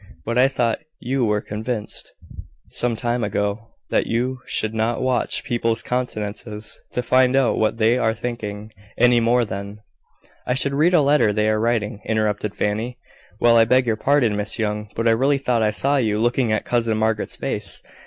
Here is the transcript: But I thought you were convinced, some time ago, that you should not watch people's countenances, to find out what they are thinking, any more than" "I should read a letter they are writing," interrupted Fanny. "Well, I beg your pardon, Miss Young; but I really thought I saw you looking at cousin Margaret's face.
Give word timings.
But 0.25 0.35
I 0.35 0.47
thought 0.47 0.79
you 0.99 1.25
were 1.25 1.41
convinced, 1.41 2.11
some 2.69 2.95
time 2.95 3.23
ago, 3.23 3.67
that 3.91 4.07
you 4.07 4.39
should 4.47 4.73
not 4.73 4.99
watch 5.03 5.43
people's 5.43 5.83
countenances, 5.83 6.81
to 6.93 7.03
find 7.03 7.35
out 7.35 7.59
what 7.59 7.77
they 7.77 7.99
are 7.99 8.15
thinking, 8.15 8.71
any 8.97 9.19
more 9.19 9.45
than" 9.45 9.77
"I 10.47 10.55
should 10.55 10.73
read 10.73 10.95
a 10.95 11.01
letter 11.01 11.31
they 11.31 11.51
are 11.51 11.59
writing," 11.59 12.01
interrupted 12.03 12.55
Fanny. 12.55 12.97
"Well, 13.39 13.57
I 13.57 13.65
beg 13.65 13.85
your 13.85 13.95
pardon, 13.95 14.35
Miss 14.35 14.57
Young; 14.57 14.89
but 14.95 15.07
I 15.07 15.11
really 15.11 15.37
thought 15.37 15.61
I 15.61 15.69
saw 15.69 15.97
you 15.97 16.17
looking 16.17 16.51
at 16.51 16.65
cousin 16.65 16.97
Margaret's 16.97 17.35
face. 17.35 17.83